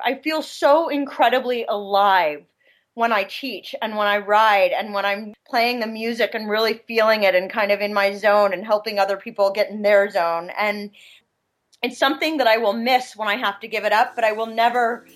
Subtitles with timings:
[0.00, 2.44] I feel so incredibly alive
[2.94, 6.82] when I teach and when I ride and when I'm playing the music and really
[6.88, 10.10] feeling it and kind of in my zone and helping other people get in their
[10.10, 10.50] zone.
[10.58, 10.90] And
[11.82, 14.32] it's something that I will miss when I have to give it up, but I
[14.32, 15.06] will never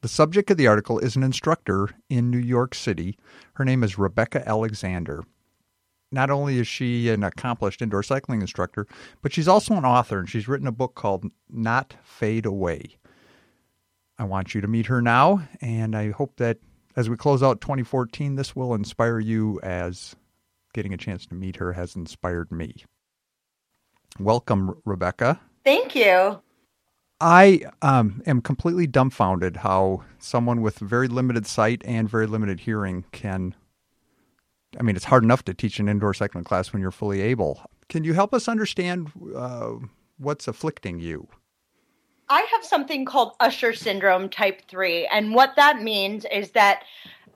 [0.00, 3.18] The subject of the article is an instructor in New York City.
[3.54, 5.24] Her name is Rebecca Alexander.
[6.10, 8.86] Not only is she an accomplished indoor cycling instructor,
[9.22, 12.96] but she's also an author and she's written a book called Not Fade Away.
[14.18, 16.58] I want you to meet her now, and I hope that
[16.96, 20.16] as we close out 2014, this will inspire you as
[20.72, 22.84] getting a chance to meet her has inspired me.
[24.18, 25.40] Welcome, Rebecca.
[25.64, 26.40] Thank you.
[27.20, 33.04] I um, am completely dumbfounded how someone with very limited sight and very limited hearing
[33.12, 33.54] can.
[34.78, 37.62] I mean, it's hard enough to teach an indoor cycling class when you're fully able.
[37.88, 39.74] Can you help us understand uh,
[40.18, 41.26] what's afflicting you?
[42.28, 45.06] I have something called Usher syndrome type 3.
[45.06, 46.84] And what that means is that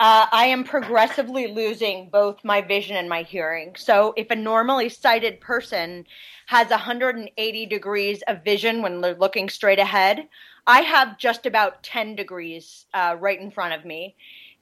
[0.03, 3.77] uh, I am progressively losing both my vision and my hearing.
[3.77, 6.05] So if a normally sighted person
[6.47, 10.27] has 180 degrees of vision when they're looking straight ahead.
[10.67, 14.17] I have just about 10 degrees uh, right in front of me.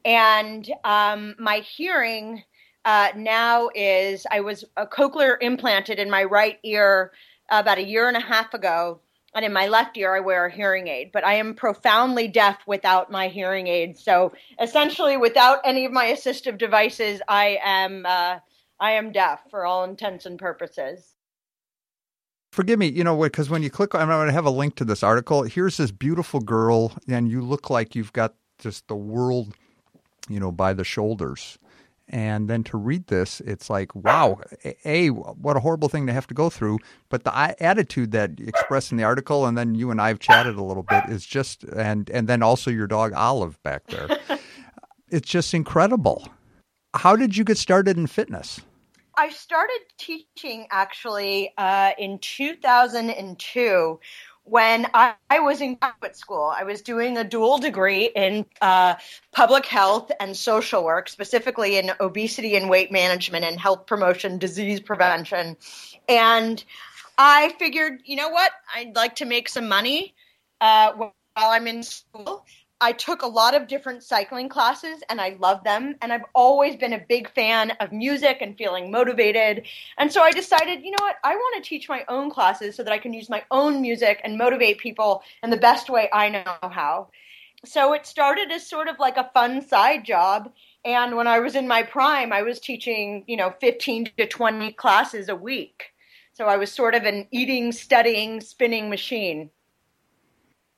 [0.05, 2.43] And um, my hearing
[2.84, 7.12] uh, now is I was a cochlear implanted in my right ear
[7.49, 9.01] about a year and a half ago.
[9.34, 12.58] And in my left ear, I wear a hearing aid, but I am profoundly deaf
[12.66, 13.96] without my hearing aid.
[13.96, 18.38] So essentially, without any of my assistive devices, I am uh,
[18.80, 21.14] I am deaf for all intents and purposes
[22.52, 24.84] forgive me, you know, because when you click, I'm going to have a link to
[24.84, 25.42] this article.
[25.42, 29.54] Here's this beautiful girl, and you look like you've got just the world,
[30.28, 31.58] you know, by the shoulders.
[32.12, 34.41] And then to read this, it's like, wow,
[34.84, 36.78] a what a horrible thing to have to go through.
[37.09, 37.32] But the
[37.62, 40.82] attitude that expressed in the article, and then you and I have chatted a little
[40.82, 44.09] bit, is just, and and then also your dog Olive back there,
[45.09, 46.28] it's just incredible.
[46.94, 48.60] How did you get started in fitness?
[49.16, 54.00] I started teaching actually uh, in 2002
[54.45, 56.53] when I, I, was in graduate school.
[56.56, 58.97] I was doing a dual degree in uh,
[59.33, 64.81] public health and social work, specifically in obesity and weight management and health promotion, disease
[64.81, 65.56] prevention.
[66.09, 66.65] And
[67.19, 68.53] I figured, you know what?
[68.75, 70.15] I'd like to make some money
[70.61, 72.45] uh, while I'm in school.
[72.82, 75.96] I took a lot of different cycling classes and I love them.
[76.00, 79.66] And I've always been a big fan of music and feeling motivated.
[79.98, 81.16] And so I decided, you know what?
[81.22, 84.22] I want to teach my own classes so that I can use my own music
[84.24, 87.08] and motivate people in the best way I know how.
[87.66, 90.50] So it started as sort of like a fun side job.
[90.82, 94.72] And when I was in my prime, I was teaching, you know, 15 to 20
[94.72, 95.92] classes a week.
[96.32, 99.50] So I was sort of an eating, studying, spinning machine.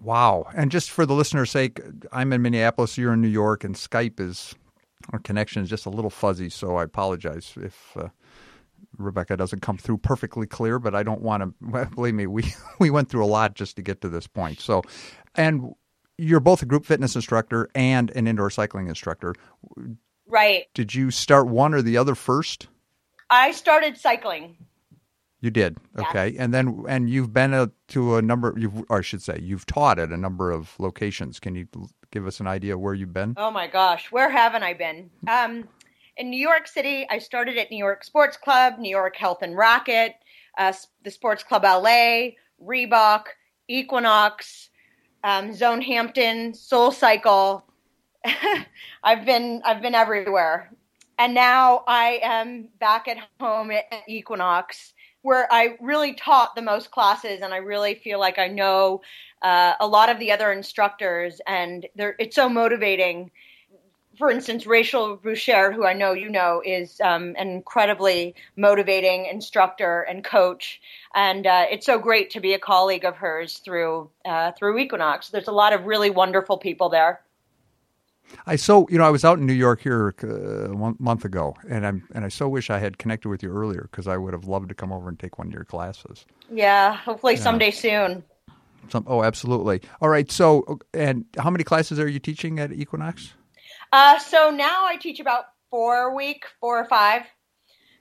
[0.03, 0.47] Wow.
[0.55, 1.81] And just for the listener's sake,
[2.13, 4.55] I'm in Minneapolis, you're in New York, and Skype is,
[5.13, 8.09] our connection is just a little fuzzy, so I apologize if uh,
[8.99, 12.91] Rebecca doesn't come through perfectly clear, but I don't want to, believe me, we, we
[12.91, 14.61] went through a lot just to get to this point.
[14.61, 14.83] So,
[15.37, 15.73] and
[16.19, 19.35] you're both a group fitness instructor and an indoor cycling instructor.
[20.27, 20.65] Right.
[20.75, 22.67] Did you start one or the other first?
[23.31, 24.57] I started cycling.
[25.43, 26.37] You did, okay, yes.
[26.39, 28.55] and then and you've been a, to a number.
[28.57, 31.41] You've, or I should say, you've taught at a number of locations.
[31.41, 31.67] Can you
[32.13, 33.35] give us an idea where you've been?
[33.37, 35.11] Oh my gosh, where haven't I been?
[35.29, 35.69] Um,
[36.17, 39.57] in New York City, I started at New York Sports Club, New York Health and
[39.57, 40.15] Racket,
[40.59, 40.73] uh,
[41.03, 43.25] the Sports Club LA, Reebok,
[43.67, 44.71] Equinox,
[45.25, 47.65] um, Zone Hampton, Soul Cycle,
[49.03, 50.71] I've been I've been everywhere,
[51.19, 56.91] and now I am back at home at Equinox, where I really taught the most
[56.91, 59.03] classes, and I really feel like I know
[59.41, 63.31] uh, a lot of the other instructors, and it's so motivating.
[64.19, 70.03] For instance, Rachel Buschert, who I know you know, is um, an incredibly motivating instructor
[70.03, 70.81] and coach,
[71.15, 75.31] and uh, it's so great to be a colleague of hers through uh, through Equinox.
[75.31, 77.21] There's a lot of really wonderful people there.
[78.47, 81.55] I so you know I was out in New York here uh, one month ago,
[81.69, 84.33] and I'm and I so wish I had connected with you earlier because I would
[84.33, 86.27] have loved to come over and take one of your classes.
[86.51, 88.25] Yeah, hopefully someday soon.
[88.89, 89.81] Some, oh, absolutely.
[90.01, 90.31] All right.
[90.31, 93.33] So, and how many classes are you teaching at Equinox?
[93.93, 97.23] Uh, so now I teach about four a week, four or five,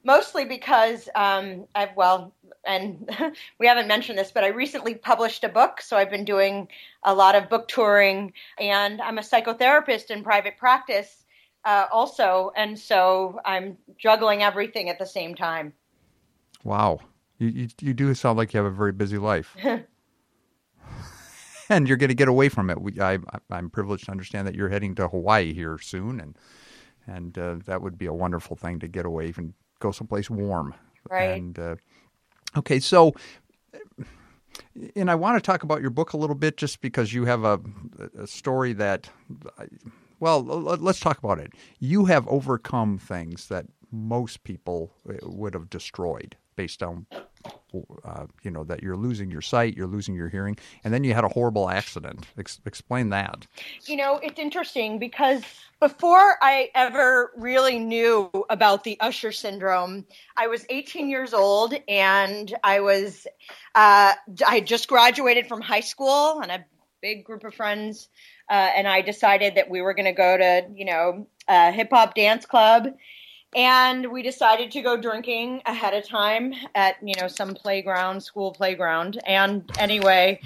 [0.03, 2.33] mostly because um, I've well,
[2.65, 3.09] and
[3.59, 6.68] we haven't mentioned this, but I recently published a book, so I've been doing
[7.03, 11.25] a lot of book touring, and I'm a psychotherapist in private practice
[11.65, 15.74] uh, also, and so I'm juggling everything at the same time.
[16.63, 17.00] Wow,
[17.38, 19.56] you, you, you do sound like you have a very busy life.
[21.69, 22.81] and you're going to get away from it.
[22.81, 23.19] We, I,
[23.51, 26.38] am privileged to understand that you're heading to Hawaii here soon, and
[27.07, 30.74] and uh, that would be a wonderful thing to get away and go someplace warm.
[31.10, 31.38] Right.
[31.38, 31.75] And uh,
[32.56, 33.13] okay, so
[34.95, 37.44] and I want to talk about your book a little bit, just because you have
[37.44, 37.60] a,
[38.18, 39.10] a story that,
[40.19, 41.54] well, let's talk about it.
[41.80, 47.06] You have overcome things that most people uh, would have destroyed based on
[48.06, 51.13] uh, you know that you're losing your sight, you're losing your hearing, and then you
[51.13, 52.25] had a horrible accident.
[52.38, 53.47] Ex- explain that.
[53.85, 55.44] You know, it's interesting because
[55.79, 60.06] before I ever really knew about the Usher syndrome,
[60.38, 63.25] I was 18 years old and I was
[63.75, 64.13] uh,
[64.45, 66.65] I just graduated from high school and a
[67.01, 68.09] big group of friends.
[68.50, 71.89] Uh, and I decided that we were going to go to, you know, a hip
[71.91, 72.88] hop dance club
[73.56, 78.51] and we decided to go drinking ahead of time at you know some playground school
[78.51, 79.19] playground.
[79.25, 80.39] And anyway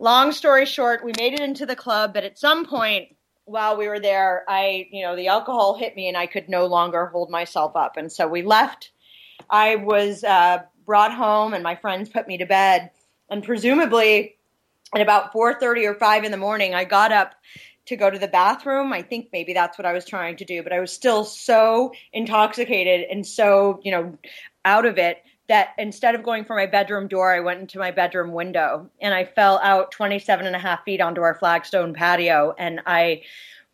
[0.00, 3.08] long story short we made it into the club but at some point
[3.46, 6.66] while we were there i you know the alcohol hit me and i could no
[6.66, 7.96] longer hold myself up.
[7.96, 8.92] And so we left.
[9.50, 12.90] I was uh, brought home and my friends put me to bed.
[13.30, 14.36] And presumably
[14.94, 17.34] at about 4.30 or 5 in the morning i got up
[17.88, 18.92] to go to the bathroom.
[18.92, 21.92] I think maybe that's what I was trying to do, but I was still so
[22.12, 24.18] intoxicated and so, you know,
[24.64, 25.18] out of it
[25.48, 29.14] that instead of going for my bedroom door, I went into my bedroom window and
[29.14, 33.22] I fell out 27 and a half feet onto our flagstone patio and I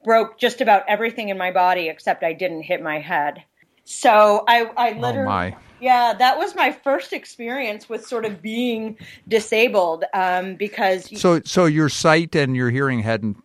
[0.05, 3.43] broke just about everything in my body except I didn't hit my head.
[3.83, 8.41] So I, I oh, literally, oh yeah, that was my first experience with sort of
[8.41, 8.97] being
[9.29, 11.11] disabled um, because.
[11.21, 13.37] So, so your sight and your hearing hadn't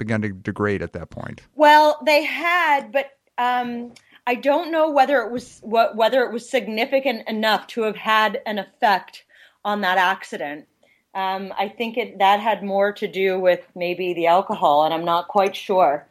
[0.00, 1.42] begun to degrade at that point?
[1.54, 3.92] Well, they had, but um,
[4.26, 8.40] I don't know whether it was what, whether it was significant enough to have had
[8.46, 9.24] an effect
[9.64, 10.66] on that accident.
[11.14, 15.04] Um, I think it that had more to do with maybe the alcohol, and I'm
[15.04, 16.06] not quite sure.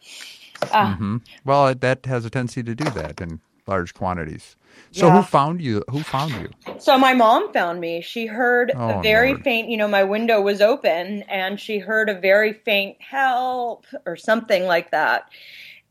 [0.61, 1.17] Uh, mm-hmm.
[1.45, 3.39] Well, that has a tendency to do that in
[3.69, 4.55] large quantities.
[4.91, 5.17] So yeah.
[5.17, 5.83] who found you?
[5.89, 6.49] Who found you?
[6.79, 8.01] So my mom found me.
[8.01, 9.43] She heard oh, a very Lord.
[9.43, 14.15] faint, you know, my window was open and she heard a very faint help or
[14.15, 15.29] something like that.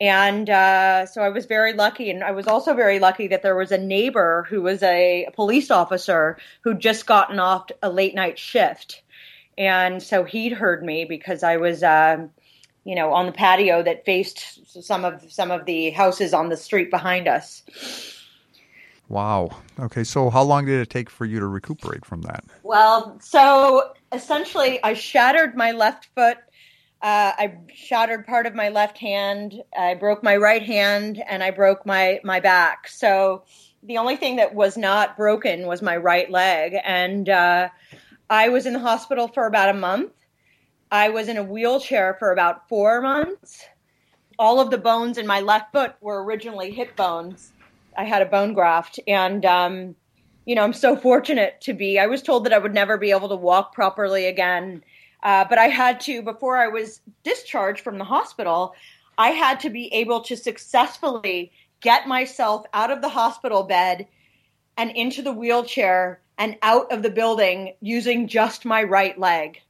[0.00, 2.10] And uh, so I was very lucky.
[2.10, 5.70] And I was also very lucky that there was a neighbor who was a police
[5.70, 9.02] officer who'd just gotten off a late night shift.
[9.56, 12.28] And so he'd heard me because I was, uh,
[12.88, 16.56] you know, on the patio that faced some of some of the houses on the
[16.56, 17.62] street behind us.
[19.10, 19.50] Wow.
[19.78, 22.44] Okay, so how long did it take for you to recuperate from that?
[22.62, 26.38] Well, so essentially, I shattered my left foot.
[27.02, 29.62] Uh, I shattered part of my left hand.
[29.76, 32.88] I broke my right hand, and I broke my my back.
[32.88, 33.42] So
[33.82, 37.68] the only thing that was not broken was my right leg, and uh,
[38.30, 40.12] I was in the hospital for about a month.
[40.90, 43.64] I was in a wheelchair for about four months.
[44.38, 47.52] All of the bones in my left foot were originally hip bones
[47.98, 49.96] I had a bone graft, and um,
[50.44, 51.98] you know, I'm so fortunate to be.
[51.98, 54.84] I was told that I would never be able to walk properly again,
[55.24, 58.72] uh, but I had to before I was discharged from the hospital.
[59.18, 64.06] I had to be able to successfully get myself out of the hospital bed
[64.76, 69.60] and into the wheelchair and out of the building using just my right leg.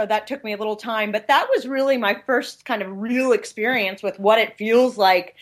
[0.00, 3.02] So that took me a little time, but that was really my first kind of
[3.02, 5.34] real experience with what it feels like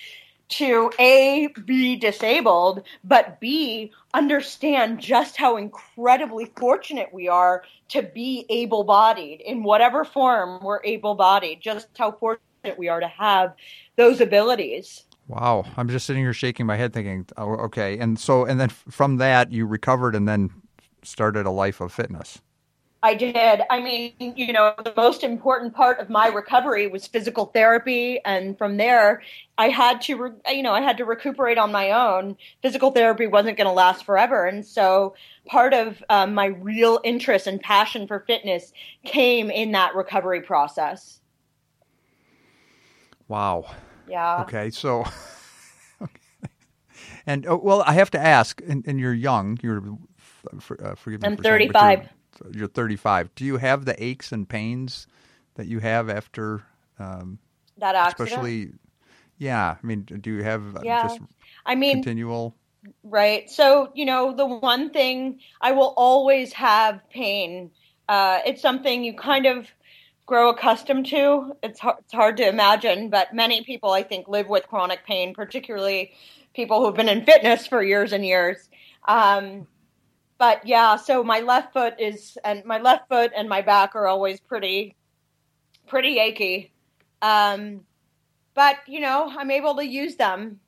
[0.49, 8.47] to A, be disabled, but B, understand just how incredibly fortunate we are to be
[8.49, 13.55] able bodied in whatever form we're able bodied, just how fortunate we are to have
[13.95, 15.05] those abilities.
[15.29, 17.97] Wow, I'm just sitting here shaking my head, thinking, oh, okay.
[17.97, 20.50] And so, and then from that, you recovered and then
[21.05, 22.41] started a life of fitness.
[23.02, 23.62] I did.
[23.71, 28.59] I mean, you know, the most important part of my recovery was physical therapy, and
[28.59, 29.23] from there,
[29.57, 32.37] I had to, re- you know, I had to recuperate on my own.
[32.61, 35.14] Physical therapy wasn't going to last forever, and so
[35.47, 38.73] part of um, my real interest and passion for fitness
[39.05, 41.21] came in that recovery process.
[43.28, 43.71] Wow.
[44.09, 44.43] Yeah.
[44.43, 45.05] Okay, so.
[47.26, 49.59] And oh, well, I have to ask, and, and you're young.
[49.62, 49.83] You're
[50.61, 51.28] for, uh, forgive me.
[51.28, 52.09] I'm 35
[52.52, 53.35] you're 35.
[53.35, 55.07] Do you have the aches and pains
[55.54, 56.62] that you have after
[56.99, 57.38] um,
[57.78, 58.28] that accident?
[58.28, 58.73] Especially,
[59.38, 59.76] yeah.
[59.83, 61.02] I mean, do you have uh, yeah.
[61.02, 61.21] just
[61.66, 62.54] I mean, continual?
[63.02, 63.50] Right.
[63.50, 67.71] So you know, the one thing I will always have pain.
[68.09, 69.66] Uh, it's something you kind of
[70.28, 71.57] grow accustomed to.
[71.62, 75.35] It's hard, it's hard to imagine, but many people I think live with chronic pain,
[75.35, 76.12] particularly
[76.54, 78.68] people who've been in fitness for years and years.
[79.07, 79.66] Um,
[80.38, 84.07] but yeah, so my left foot is, and my left foot and my back are
[84.07, 84.97] always pretty,
[85.87, 86.73] pretty achy.
[87.21, 87.80] Um,
[88.54, 90.61] but you know, I'm able to use them.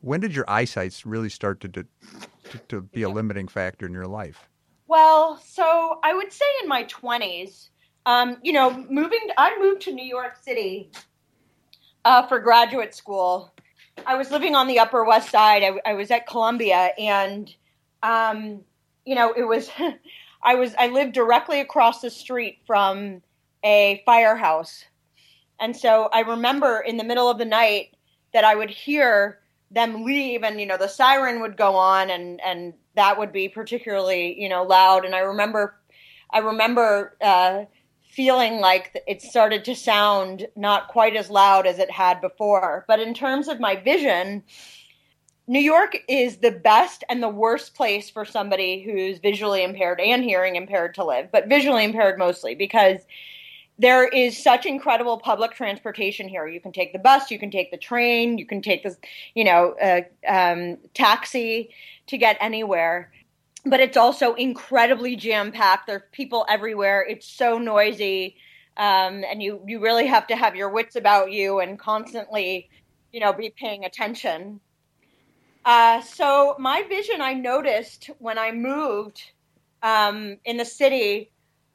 [0.00, 1.84] When did your eyesight really start to, to,
[2.68, 4.48] to be a limiting factor in your life?
[4.88, 7.68] Well, so I would say in my 20s,
[8.06, 10.90] um, you know, moving, I moved to New York City
[12.04, 13.52] uh, for graduate school.
[14.06, 15.64] I was living on the Upper West Side.
[15.64, 17.52] I, I was at Columbia, and
[18.02, 18.60] um,
[19.06, 19.70] you know, it was,
[20.42, 23.22] I was, I lived directly across the street from
[23.64, 24.84] a firehouse.
[25.58, 27.96] And so I remember in the middle of the night
[28.34, 29.38] that I would hear
[29.70, 33.48] them leave and, you know, the siren would go on and, and that would be
[33.48, 35.04] particularly, you know, loud.
[35.06, 35.74] And I remember,
[36.30, 37.64] I remember, uh,
[38.16, 42.82] feeling like it started to sound not quite as loud as it had before.
[42.88, 44.42] But in terms of my vision,
[45.48, 50.24] New York is the best and the worst place for somebody who's visually impaired and
[50.24, 52.98] hearing impaired to live, but visually impaired mostly because
[53.78, 56.48] there is such incredible public transportation here.
[56.48, 58.96] You can take the bus, you can take the train, you can take the,
[59.34, 61.70] you know, uh, um, taxi
[62.08, 63.12] to get anywhere.
[63.64, 65.88] But it's also incredibly jam packed.
[65.88, 67.04] There's people everywhere.
[67.08, 68.36] It's so noisy,
[68.76, 72.70] um, and you you really have to have your wits about you and constantly,
[73.12, 74.60] you know, be paying attention.
[75.66, 79.32] Uh, so my vision, I noticed when I moved
[79.82, 81.32] um, in the city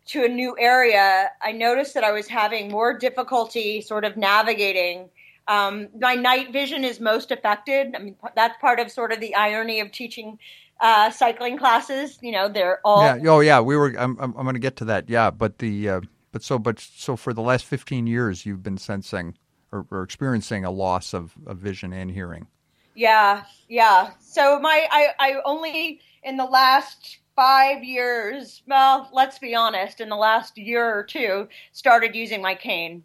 [0.07, 5.10] to a new area, I noticed that I was having more difficulty sort of navigating.
[5.50, 7.93] Um, my night vision is most affected.
[7.93, 10.39] I mean, that's part of sort of the irony of teaching
[10.79, 12.17] uh, cycling classes.
[12.21, 13.03] You know, they're all.
[13.03, 13.17] Yeah.
[13.29, 13.60] Oh, yeah.
[13.60, 13.93] We were.
[14.00, 14.17] I'm.
[14.21, 15.10] I'm, I'm going to get to that.
[15.10, 15.31] Yeah.
[15.31, 15.89] But the.
[15.89, 16.57] Uh, but so.
[16.57, 19.38] But so for the last 15 years, you've been sensing
[19.74, 22.48] or, or experiencing a loss of, of vision and hearing.
[22.95, 24.12] Yeah, yeah.
[24.19, 30.10] So my I, I only in the last five years, well, let's be honest, in
[30.10, 33.03] the last year or two, started using my cane.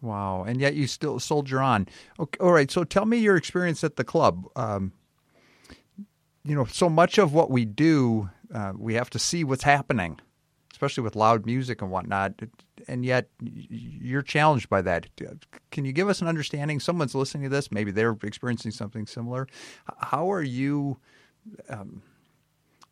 [0.00, 1.86] Wow, and yet you still soldier on.
[2.18, 4.46] Okay, all right, so tell me your experience at the club.
[4.56, 4.92] Um,
[6.44, 10.20] you know, so much of what we do, uh, we have to see what's happening
[10.82, 12.32] especially with loud music and whatnot.
[12.88, 15.06] And yet, you're challenged by that.
[15.70, 16.80] Can you give us an understanding?
[16.80, 19.46] Someone's listening to this, maybe they're experiencing something similar.
[19.98, 20.98] How are you?
[21.68, 22.02] Um,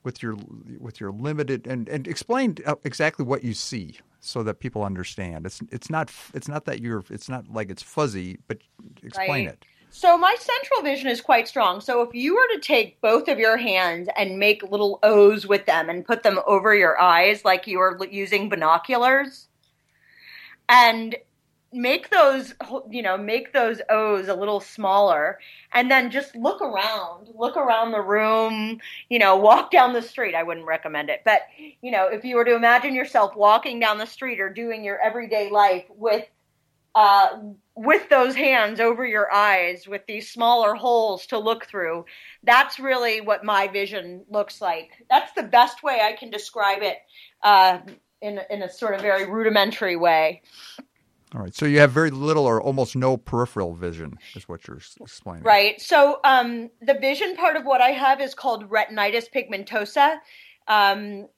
[0.03, 0.35] with your
[0.79, 5.45] with your limited and and explain uh, exactly what you see so that people understand.
[5.45, 8.59] It's it's not it's not that you're it's not like it's fuzzy, but
[9.03, 9.55] explain right.
[9.55, 9.65] it.
[9.93, 11.81] So my central vision is quite strong.
[11.81, 15.67] So if you were to take both of your hands and make little O's with
[15.67, 19.49] them and put them over your eyes like you were using binoculars
[20.69, 21.17] and
[21.73, 22.53] make those
[22.91, 25.39] you know make those O's a little smaller
[25.73, 30.35] and then just look around look around the room you know walk down the street
[30.35, 31.43] I wouldn't recommend it but
[31.81, 35.01] you know if you were to imagine yourself walking down the street or doing your
[35.01, 36.27] everyday life with
[36.95, 37.39] uh,
[37.77, 42.05] with those hands over your eyes with these smaller holes to look through.
[42.43, 44.91] That's really what my vision looks like.
[45.09, 46.99] That's the best way I can describe it
[47.43, 47.79] uh,
[48.21, 50.43] in, in a sort of very rudimentary way.
[51.35, 51.55] All right.
[51.55, 55.45] So you have very little or almost no peripheral vision, is what you're explaining.
[55.45, 55.81] Right.
[55.81, 60.17] So um, the vision part of what I have is called retinitis pigmentosa.
[60.67, 61.29] Um,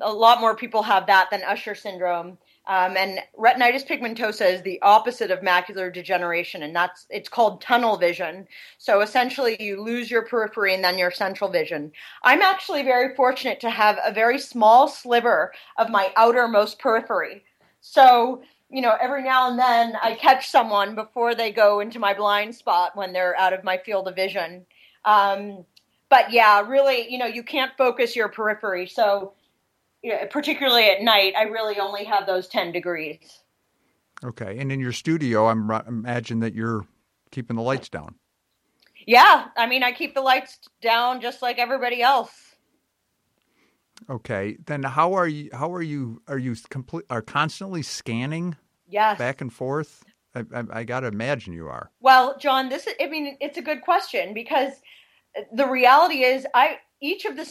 [0.00, 2.38] a lot more people have that than Usher syndrome.
[2.66, 7.98] Um, and retinitis pigmentosa is the opposite of macular degeneration, and that's it's called tunnel
[7.98, 8.46] vision.
[8.78, 11.92] So essentially, you lose your periphery and then your central vision.
[12.22, 17.44] I'm actually very fortunate to have a very small sliver of my outermost periphery.
[17.80, 22.12] So you know, every now and then I catch someone before they go into my
[22.12, 24.66] blind spot when they're out of my field of vision.
[25.04, 25.64] Um,
[26.08, 28.86] but yeah, really, you know, you can't focus your periphery.
[28.86, 29.34] So,
[30.30, 33.18] particularly at night, I really only have those 10 degrees.
[34.24, 34.58] Okay.
[34.58, 36.86] And in your studio, I'm imagine that you're
[37.30, 38.14] keeping the lights down.
[39.06, 39.46] Yeah.
[39.56, 42.32] I mean, I keep the lights down just like everybody else.
[44.08, 44.56] Okay.
[44.66, 48.56] Then how are you, how are you, are you complete, are constantly scanning
[48.88, 49.18] Yes.
[49.18, 50.04] back and forth?
[50.34, 51.90] I, I, I got to imagine you are.
[52.00, 54.72] Well, John, this is, I mean, it's a good question because
[55.52, 57.46] the reality is I, each of the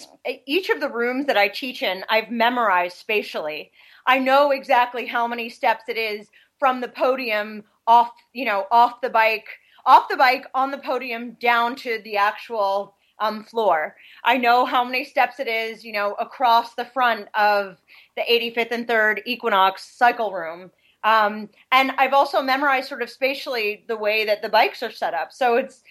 [0.45, 3.71] each of the rooms that I teach in, I've memorized spatially.
[4.05, 6.27] I know exactly how many steps it is
[6.59, 9.47] from the podium off, you know, off the bike,
[9.85, 13.95] off the bike on the podium down to the actual um, floor.
[14.23, 17.77] I know how many steps it is, you know, across the front of
[18.15, 20.71] the 85th and 3rd Equinox cycle room.
[21.03, 25.13] Um, and I've also memorized sort of spatially the way that the bikes are set
[25.13, 25.33] up.
[25.33, 25.83] So it's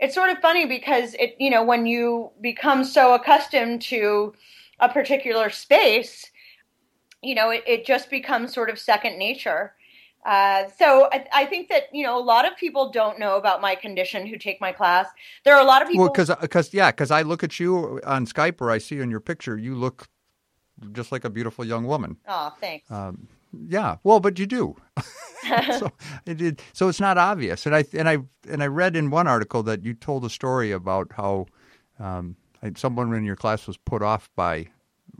[0.00, 4.34] it's sort of funny because it you know when you become so accustomed to
[4.80, 6.30] a particular space,
[7.22, 9.74] you know it, it just becomes sort of second nature.
[10.24, 13.62] Uh, so I, I, think that you know a lot of people don't know about
[13.62, 15.06] my condition who take my class.
[15.44, 16.04] There are a lot of people.
[16.04, 19.10] Well, because because yeah, because I look at you on Skype or I see in
[19.10, 20.08] your picture, you look
[20.92, 22.18] just like a beautiful young woman.
[22.28, 22.90] Oh, thanks.
[22.90, 24.76] Um, yeah, well, but you do.
[25.78, 25.90] so
[26.26, 27.66] it, it, so it's not obvious.
[27.66, 30.70] And I and I and I read in one article that you told a story
[30.70, 31.46] about how
[31.98, 32.36] um,
[32.76, 34.68] someone in your class was put off by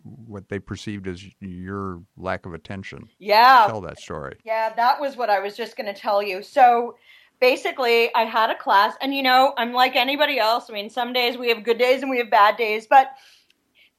[0.02, 3.08] what they perceived as your lack of attention.
[3.18, 4.38] Yeah, tell that story.
[4.44, 6.42] Yeah, that was what I was just going to tell you.
[6.42, 6.96] So
[7.40, 10.70] basically, I had a class, and you know, I'm like anybody else.
[10.70, 13.08] I mean, some days we have good days and we have bad days, but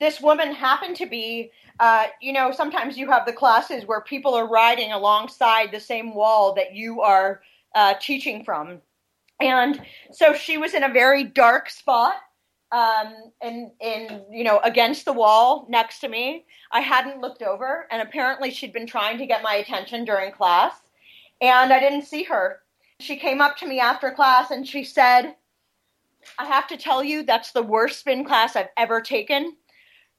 [0.02, 4.36] this woman happened to be uh, you know, sometimes you have the classes where people
[4.36, 7.42] are riding alongside the same wall that you are
[7.74, 8.80] uh, teaching from.
[9.40, 9.82] And
[10.12, 12.14] so she was in a very dark spot
[12.72, 16.46] um, in, in, you know, against the wall next to me.
[16.72, 20.76] I hadn't looked over, and apparently she'd been trying to get my attention during class,
[21.42, 22.60] and I didn't see her.
[23.00, 25.34] She came up to me after class and she said,
[26.38, 29.56] I have to tell you, that's the worst spin class I've ever taken.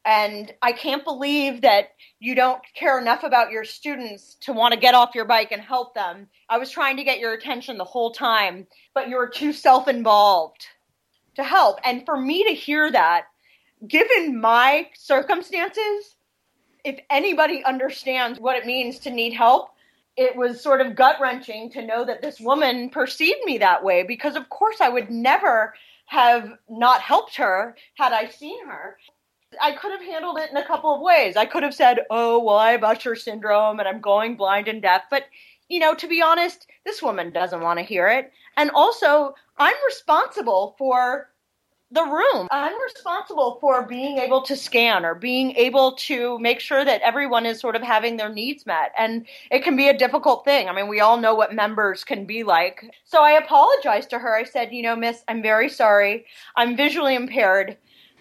[0.05, 4.81] And I can't believe that you don't care enough about your students to want to
[4.81, 6.29] get off your bike and help them.
[6.49, 9.87] I was trying to get your attention the whole time, but you were too self
[9.87, 10.67] involved
[11.37, 11.79] to help.
[11.85, 13.27] And for me to hear that,
[13.87, 16.17] given my circumstances,
[16.85, 19.71] if anybody understands what it means to need help,
[20.17, 24.03] it was sort of gut wrenching to know that this woman perceived me that way
[24.03, 25.75] because, of course, I would never
[26.07, 28.99] have not helped her had I seen her.
[29.61, 31.37] I could have handled it in a couple of ways.
[31.37, 34.81] I could have said, "Oh, well, I have Usher syndrome and I'm going blind and
[34.83, 35.25] deaf," but
[35.69, 38.33] you know, to be honest, this woman doesn't want to hear it.
[38.57, 41.31] And also, I'm responsible for
[41.93, 42.49] the room.
[42.51, 47.45] I'm responsible for being able to scan or being able to make sure that everyone
[47.45, 48.93] is sort of having their needs met.
[48.99, 50.69] And it can be a difficult thing.
[50.69, 52.91] I mean, we all know what members can be like.
[53.05, 54.35] So I apologized to her.
[54.35, 56.25] I said, you know, miss, I'm very sorry.
[56.57, 57.77] I'm visually impaired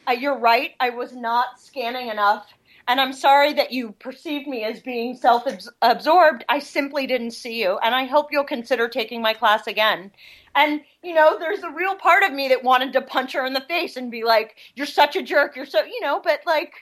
[0.08, 0.72] uh, you're right.
[0.80, 2.48] I was not scanning enough.
[2.88, 5.46] And I'm sorry that you perceived me as being self
[5.82, 6.44] absorbed.
[6.50, 7.78] I simply didn't see you.
[7.84, 10.12] And I hope you'll consider taking my class again.
[10.56, 13.54] And, you know, there's a real part of me that wanted to punch her in
[13.54, 15.56] the face and be like, you're such a jerk.
[15.56, 16.74] You're so, you know, but like.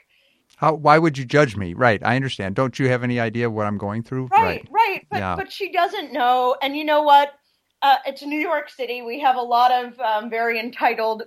[0.57, 1.73] How, why would you judge me?
[1.73, 2.01] Right.
[2.03, 2.55] I understand.
[2.55, 4.27] Don't you have any idea what I'm going through?
[4.27, 4.41] Right.
[4.41, 4.67] Right.
[4.71, 5.07] right.
[5.09, 5.35] But, yeah.
[5.35, 6.55] but she doesn't know.
[6.61, 7.38] And you know what?
[7.81, 9.01] Uh, it's New York City.
[9.01, 11.23] We have a lot of um, very entitled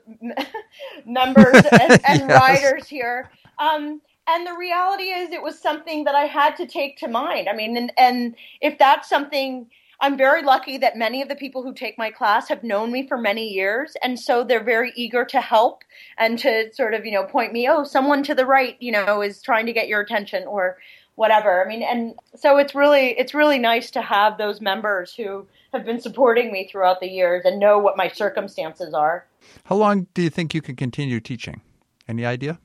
[1.07, 2.31] members and, and yes.
[2.31, 3.31] riders here.
[3.59, 7.49] Um, and the reality is, it was something that I had to take to mind.
[7.49, 9.69] I mean, and, and if that's something,
[10.01, 13.07] I'm very lucky that many of the people who take my class have known me
[13.07, 13.97] for many years.
[14.03, 15.83] And so they're very eager to help
[16.19, 19.23] and to sort of, you know, point me, oh, someone to the right, you know,
[19.23, 20.79] is trying to get your attention or
[21.15, 21.65] whatever.
[21.65, 25.85] I mean, and so it's really, it's really nice to have those members who, have
[25.87, 29.27] been supporting me throughout the years and know what my circumstances are.
[29.65, 31.63] How long do you think you can continue teaching?
[32.09, 32.59] Any idea?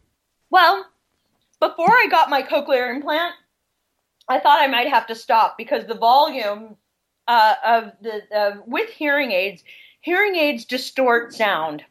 [0.50, 0.86] Well,
[1.60, 3.34] before I got my cochlear implant,
[4.28, 6.76] I thought I might have to stop because the volume
[7.28, 9.64] uh, of the uh, with hearing aids,
[10.02, 11.84] hearing aids distort sound,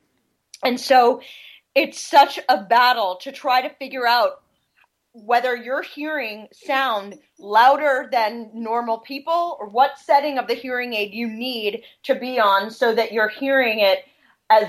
[0.63, 1.21] and so
[1.75, 4.43] it's such a battle to try to figure out
[5.25, 11.15] whether you're hearing sound louder than normal people or what setting of the hearing aid
[11.15, 14.05] you need to be on so that you're hearing it
[14.51, 14.69] as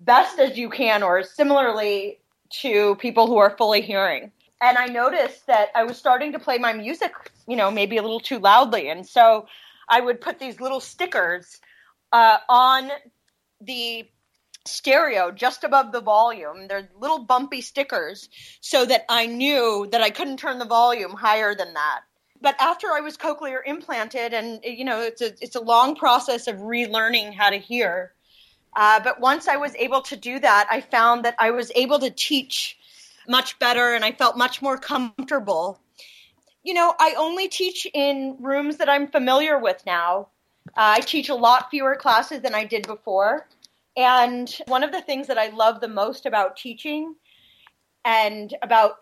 [0.00, 2.18] best as you can or similarly
[2.50, 4.30] to people who are fully hearing.
[4.60, 7.12] and I noticed that I was starting to play my music,
[7.46, 8.88] you know, maybe a little too loudly.
[8.88, 9.46] And so
[9.88, 11.60] I would put these little stickers
[12.12, 12.90] uh, on
[13.60, 14.08] the
[14.66, 16.68] stereo just above the volume.
[16.68, 18.28] They're little bumpy stickers
[18.60, 22.00] so that I knew that I couldn't turn the volume higher than that.
[22.40, 26.46] But after I was cochlear implanted, and you know, it's a it's a long process
[26.46, 28.12] of relearning how to hear.
[28.76, 32.00] Uh, but once I was able to do that, I found that I was able
[32.00, 32.76] to teach
[33.28, 35.80] much better, and I felt much more comfortable.
[36.62, 40.28] You know, I only teach in rooms that I'm familiar with now.
[40.68, 43.46] Uh, I teach a lot fewer classes than I did before.
[43.96, 47.14] And one of the things that I love the most about teaching
[48.04, 48.96] and about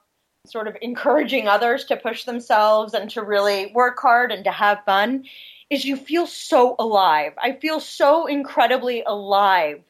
[0.47, 4.85] sort of encouraging others to push themselves and to really work hard and to have
[4.85, 5.25] fun
[5.71, 7.33] is you feel so alive.
[7.41, 9.83] I feel so incredibly alive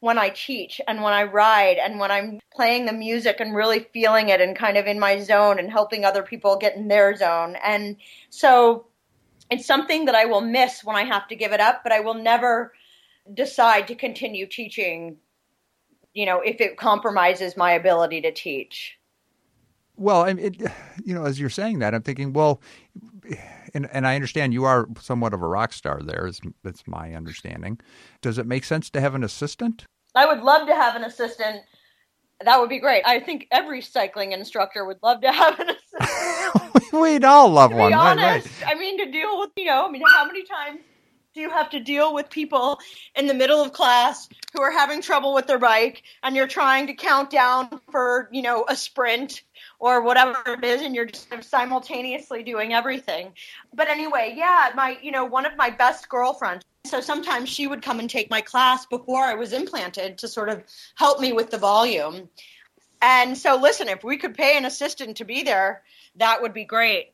[0.00, 3.86] when I teach and when I ride and when I'm playing the music and really
[3.92, 7.14] feeling it and kind of in my zone and helping other people get in their
[7.14, 7.56] zone.
[7.64, 7.96] And
[8.30, 8.86] so
[9.50, 12.00] it's something that I will miss when I have to give it up, but I
[12.00, 12.72] will never
[13.34, 15.16] decide to continue teaching,
[16.12, 18.96] you know, if it compromises my ability to teach.
[19.96, 20.60] Well, and it,
[21.04, 22.60] you know, as you're saying that, I'm thinking, well,
[23.74, 26.26] and, and I understand you are somewhat of a rock star there.
[26.26, 27.78] Is that's my understanding.
[28.22, 29.84] Does it make sense to have an assistant?
[30.14, 31.62] I would love to have an assistant.
[32.42, 33.02] That would be great.
[33.04, 36.92] I think every cycling instructor would love to have an assistant.
[36.92, 37.90] We'd all love to one.
[37.90, 38.76] Be honest, right, right.
[38.76, 40.80] I mean, to deal with you know, I mean, how many times
[41.34, 42.78] do you have to deal with people
[43.14, 46.88] in the middle of class who are having trouble with their bike and you're trying
[46.88, 49.42] to count down for you know a sprint
[49.78, 53.32] or whatever it is and you're just simultaneously doing everything.
[53.72, 57.82] But anyway yeah my you know one of my best girlfriends so sometimes she would
[57.82, 60.64] come and take my class before i was implanted to sort of
[60.96, 62.28] help me with the volume.
[63.02, 65.82] And so listen if we could pay an assistant to be there
[66.16, 67.12] that would be great.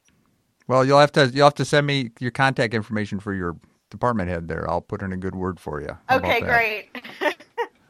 [0.69, 3.57] Well you'll have to you'll have to send me your contact information for your
[3.91, 4.69] department head there.
[4.69, 5.97] I'll put in a good word for you.
[6.09, 6.89] How okay, great.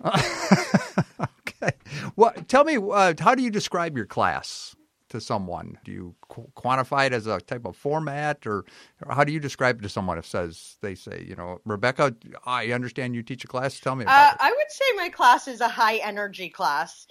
[1.40, 1.72] okay.
[2.16, 4.76] Well, tell me, uh, how do you describe your class
[5.08, 5.78] to someone?
[5.84, 8.64] Do you qu- quantify it as a type of format, or,
[9.04, 12.14] or, how do you describe it to someone if says they say, you know, Rebecca,
[12.44, 13.80] I understand you teach a class.
[13.80, 14.36] Tell me about uh, it.
[14.40, 17.06] I would say my class is a high energy class.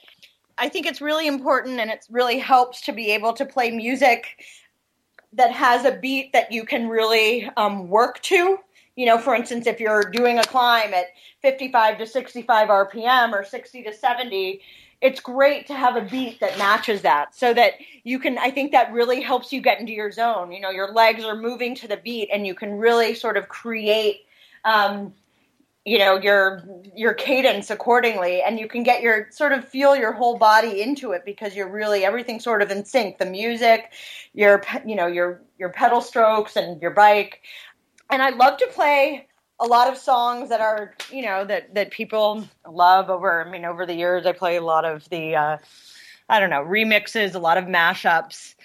[0.58, 4.46] I think it's really important, and it really helps to be able to play music
[5.34, 8.58] that has a beat that you can really um, work to
[8.96, 11.08] you know, for instance, if you're doing a climb at
[11.42, 14.62] 55 to 65 RPM or 60 to 70,
[15.02, 18.72] it's great to have a beat that matches that so that you can, I think
[18.72, 20.52] that really helps you get into your zone.
[20.52, 23.50] You know, your legs are moving to the beat and you can really sort of
[23.50, 24.22] create,
[24.64, 25.14] um,
[25.84, 26.64] you know, your,
[26.96, 31.12] your cadence accordingly and you can get your sort of feel your whole body into
[31.12, 33.20] it because you're really, everything sort of in sync.
[33.20, 33.92] The music,
[34.34, 37.42] your, you know, your, your pedal strokes and your bike
[38.10, 39.28] and I love to play
[39.60, 43.66] a lot of songs that are you know that that people love over i mean
[43.66, 45.58] over the years i play a lot of the uh
[46.30, 48.56] i don't know remixes a lot of mashups.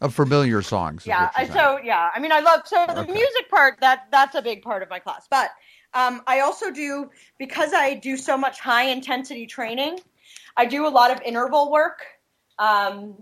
[0.00, 3.12] Of familiar songs yeah so yeah i mean i love so the okay.
[3.12, 5.26] music part that that's a big part of my class.
[5.30, 5.50] But
[5.94, 10.00] um, i also do because i do so much high intensity training
[10.56, 12.04] i do a lot of interval work.
[12.58, 13.16] Um,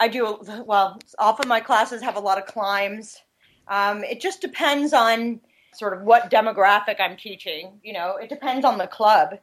[0.00, 3.18] i do well often my classes have a lot of climbs
[3.68, 5.40] um, it just depends on
[5.72, 7.78] sort of what demographic I'm teaching.
[7.82, 9.38] You know, it depends on the club.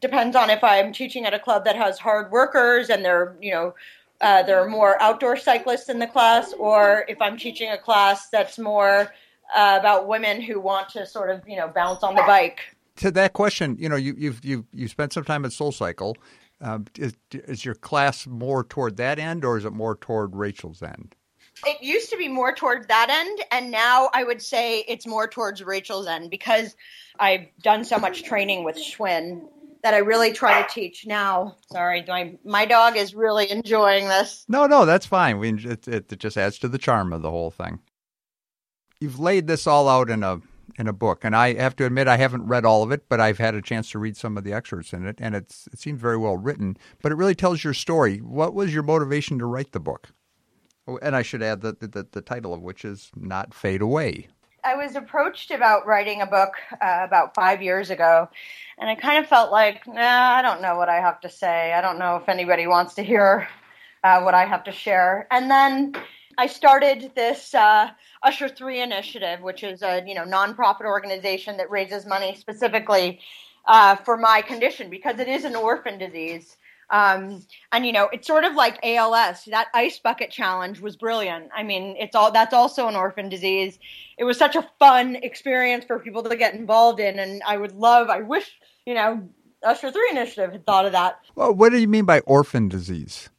[0.00, 3.52] Depends on if I'm teaching at a club that has hard workers and they're, you
[3.52, 3.74] know,
[4.20, 8.28] uh, there are more outdoor cyclists in the class, or if I'm teaching a class
[8.28, 9.12] that's more
[9.54, 12.60] uh, about women who want to sort of, you know, bounce on the bike.
[12.96, 16.16] To that question, you know, you, you've you've you spent some time at Soul Cycle.
[16.60, 20.82] Uh, is, is your class more toward that end, or is it more toward Rachel's
[20.82, 21.14] end?
[21.66, 25.28] It used to be more toward that end, and now I would say it's more
[25.28, 26.74] towards Rachel's end because
[27.18, 29.42] I've done so much training with Schwinn
[29.82, 31.56] that I really try to teach now.
[31.70, 34.44] Sorry, my my dog is really enjoying this.
[34.48, 35.38] No, no, that's fine.
[35.38, 37.80] We it, it just adds to the charm of the whole thing.
[39.00, 40.40] You've laid this all out in a
[40.78, 43.20] in a book, and I have to admit I haven't read all of it, but
[43.20, 45.78] I've had a chance to read some of the excerpts in it, and it's it
[45.78, 46.76] seems very well written.
[47.02, 48.18] But it really tells your story.
[48.18, 50.08] What was your motivation to write the book?
[50.90, 54.26] Oh, and I should add that the, the, title of which is Not Fade Away.
[54.64, 58.28] I was approached about writing a book uh, about five years ago,
[58.76, 61.72] and I kind of felt like, nah, I don't know what I have to say.
[61.72, 63.48] I don't know if anybody wants to hear
[64.02, 65.28] uh, what I have to share.
[65.30, 65.94] And then
[66.36, 67.90] I started this uh,
[68.24, 73.20] Usher Three initiative, which is a you know nonprofit organization that raises money specifically
[73.66, 76.56] uh, for my condition because it is an orphan disease.
[76.90, 79.44] Um, and you know, it's sort of like ALS.
[79.46, 81.50] That ice bucket challenge was brilliant.
[81.56, 83.78] I mean, it's all that's also an orphan disease.
[84.18, 87.72] It was such a fun experience for people to get involved in, and I would
[87.72, 88.08] love.
[88.08, 88.50] I wish
[88.86, 89.28] you know,
[89.62, 91.20] Usher Three Initiative had thought of that.
[91.34, 93.30] Well, what do you mean by orphan disease?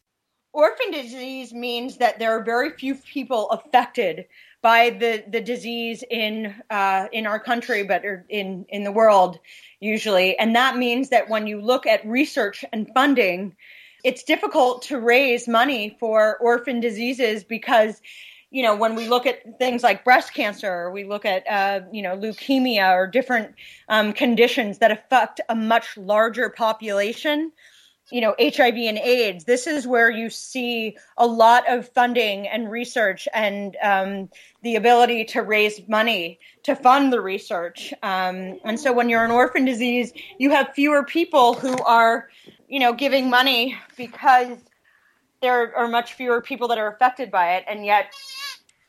[0.54, 4.26] Orphan disease means that there are very few people affected
[4.62, 9.40] by the, the disease in uh, in our country, but in in the world
[9.80, 13.56] usually, and that means that when you look at research and funding,
[14.04, 18.02] it's difficult to raise money for orphan diseases because
[18.52, 22.02] you know when we look at things like breast cancer we look at uh, you
[22.02, 23.56] know leukemia or different
[23.90, 27.52] um, conditions that affect a much larger population
[28.12, 32.70] you know, HIV and AIDS, this is where you see a lot of funding and
[32.70, 34.30] research and um,
[34.64, 37.94] the ability to raise money to fund the research.
[38.04, 42.30] Um, and so when you're an orphan disease, you have fewer people who are,
[42.68, 44.58] you know, giving money because
[45.42, 47.66] there are much fewer people that are affected by it.
[47.68, 48.14] And yet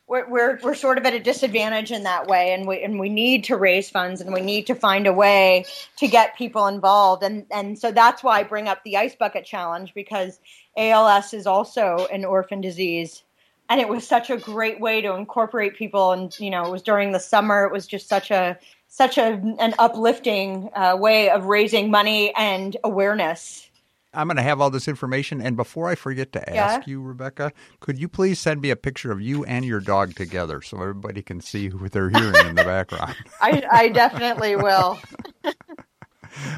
[0.07, 3.09] we're, we're, we're sort of at a disadvantage in that way, and we and we
[3.09, 5.65] need to raise funds, and we need to find a way
[5.97, 9.45] to get people involved, and and so that's why I bring up the ice bucket
[9.45, 10.39] challenge because
[10.77, 13.23] ALS is also an orphan disease,
[13.69, 16.81] and it was such a great way to incorporate people, and you know it was
[16.81, 18.57] during the summer, it was just such a
[18.89, 23.69] such a an uplifting uh, way of raising money and awareness
[24.13, 25.41] I'm going to have all this information.
[25.41, 26.91] And before I forget to ask yeah.
[26.91, 30.61] you, Rebecca, could you please send me a picture of you and your dog together
[30.61, 33.15] so everybody can see who they're hearing in the background?
[33.41, 34.99] I, I definitely will.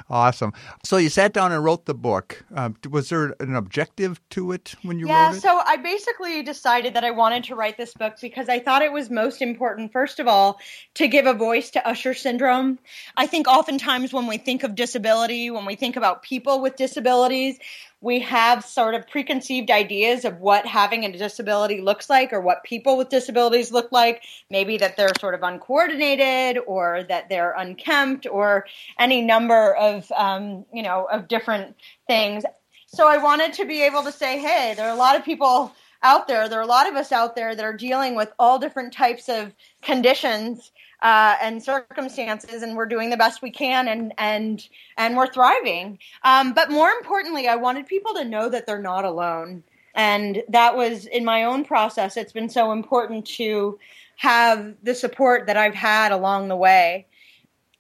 [0.10, 0.54] awesome.
[0.84, 2.44] So you sat down and wrote the book.
[2.56, 5.44] Um, was there an objective to it when you yeah, wrote it?
[5.44, 8.82] Yeah, so I basically decided that I wanted to write this book because I thought
[8.82, 10.60] it was most important, first of all,
[10.96, 12.80] to give a voice to Usher syndrome.
[13.18, 17.58] I think oftentimes when we think of disability, when we think about people with disabilities,
[18.02, 22.64] we have sort of preconceived ideas of what having a disability looks like or what
[22.64, 24.24] people with disabilities look like.
[24.50, 28.66] Maybe that they're sort of uncoordinated or that they're unkempt or
[29.00, 31.76] any number of, um, you know, of different
[32.08, 32.44] things.
[32.88, 35.74] So I wanted to be able to say, hey, there are a lot of people
[36.04, 36.48] out there.
[36.48, 39.28] There are a lot of us out there that are dealing with all different types
[39.28, 40.72] of conditions
[41.06, 46.00] uh, and circumstances, and we're doing the best we can, and and and we're thriving.
[46.24, 49.62] Um, but more importantly, I wanted people to know that they're not alone,
[49.94, 52.18] and that was in my own process.
[52.18, 53.78] It's been so important to
[54.16, 57.06] have the support that I've had along the way.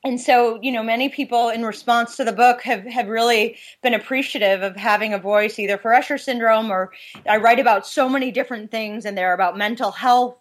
[0.03, 3.95] And so, you know, many people in response to the book have, have really been
[3.95, 6.91] appreciative of having a voice either for Usher syndrome or
[7.27, 10.37] I write about so many different things and they're about mental health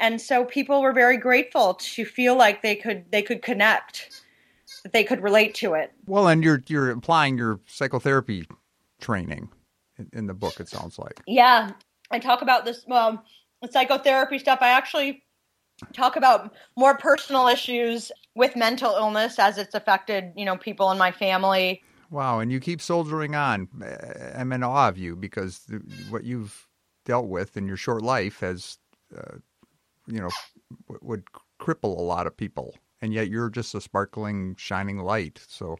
[0.00, 4.22] and so people were very grateful to feel like they could they could connect
[4.82, 5.92] that they could relate to it.
[6.06, 8.46] Well and you're you're applying your psychotherapy
[9.00, 9.50] training
[9.98, 11.20] in, in the book it sounds like.
[11.26, 11.70] Yeah.
[12.10, 13.22] I talk about this well
[13.70, 14.60] psychotherapy stuff.
[14.62, 15.22] I actually
[15.92, 20.98] talk about more personal issues with mental illness as it's affected you know people in
[20.98, 21.82] my family.
[22.10, 23.68] Wow and you keep soldiering on
[24.34, 25.64] i'm in awe of you because
[26.08, 26.66] what you've
[27.04, 28.78] dealt with in your short life has
[29.16, 29.36] uh,
[30.10, 30.30] you know
[31.02, 31.24] would
[31.60, 35.40] cripple a lot of people and yet you're just a sparkling shining light.
[35.48, 35.76] So